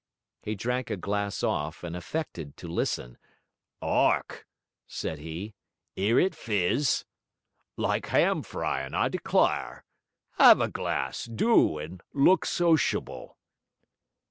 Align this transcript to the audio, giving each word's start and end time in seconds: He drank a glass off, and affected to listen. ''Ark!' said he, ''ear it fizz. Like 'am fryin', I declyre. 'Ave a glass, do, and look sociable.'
He 0.41 0.55
drank 0.55 0.89
a 0.89 0.97
glass 0.97 1.43
off, 1.43 1.83
and 1.83 1.95
affected 1.95 2.57
to 2.57 2.67
listen. 2.67 3.19
''Ark!' 3.83 4.45
said 4.87 5.19
he, 5.19 5.53
''ear 5.95 6.19
it 6.19 6.33
fizz. 6.33 7.05
Like 7.77 8.11
'am 8.11 8.41
fryin', 8.41 8.95
I 8.95 9.09
declyre. 9.09 9.83
'Ave 10.39 10.63
a 10.65 10.69
glass, 10.69 11.25
do, 11.25 11.77
and 11.77 12.01
look 12.15 12.45
sociable.' 12.47 13.37